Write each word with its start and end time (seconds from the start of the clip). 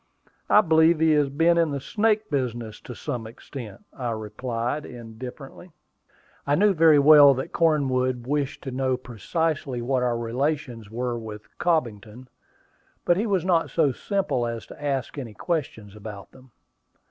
I 0.49 0.61
believe 0.61 0.99
he 0.99 1.11
has 1.11 1.29
been 1.29 1.59
in 1.59 1.69
the 1.69 1.79
snake 1.79 2.31
business 2.31 2.81
to 2.81 2.95
some 2.95 3.27
extent," 3.27 3.85
I 3.93 4.09
replied, 4.09 4.83
indifferently. 4.83 5.73
I 6.47 6.55
knew 6.55 6.73
very 6.73 6.97
well 6.97 7.35
that 7.35 7.51
Cornwood 7.51 8.25
wished 8.25 8.63
to 8.63 8.71
know 8.71 8.97
precisely 8.97 9.79
what 9.79 10.01
our 10.01 10.17
relations 10.17 10.89
were 10.89 11.19
with 11.19 11.55
Cobbington; 11.59 12.29
but 13.05 13.15
he 13.15 13.27
was 13.27 13.45
not 13.45 13.69
so 13.69 13.91
simple 13.91 14.47
as 14.47 14.65
to 14.65 14.83
ask 14.83 15.19
any 15.19 15.35
questions 15.35 15.95
about 15.95 16.31
them. 16.31 16.49